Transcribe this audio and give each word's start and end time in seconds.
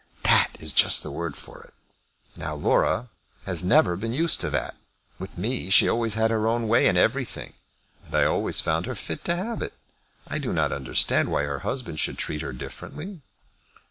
That 0.23 0.49
is 0.59 0.73
just 0.73 1.03
the 1.03 1.11
word 1.11 1.37
for 1.37 1.61
it. 1.61 1.75
Now 2.35 2.55
Laura 2.55 3.09
has 3.45 3.63
never 3.63 3.95
been 3.95 4.13
used 4.13 4.41
to 4.41 4.49
that. 4.49 4.73
With 5.19 5.37
me 5.37 5.69
she 5.69 5.87
always 5.87 6.15
had 6.15 6.31
her 6.31 6.47
own 6.47 6.67
way 6.67 6.87
in 6.87 6.97
everything, 6.97 7.53
and 8.07 8.15
I 8.15 8.25
always 8.25 8.61
found 8.61 8.87
her 8.87 8.95
fit 8.95 9.23
to 9.25 9.35
have 9.35 9.61
it. 9.61 9.73
I 10.25 10.39
do 10.39 10.53
not 10.53 10.71
understand 10.71 11.29
why 11.29 11.43
her 11.43 11.59
husband 11.59 11.99
should 11.99 12.17
treat 12.17 12.41
her 12.41 12.51
differently." 12.51 13.21